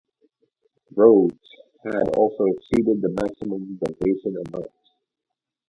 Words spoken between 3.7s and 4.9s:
donation amount.